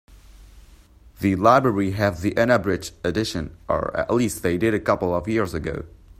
[1.19, 5.53] The library have the unabridged edition, or at least they did a couple of years
[5.53, 5.83] ago.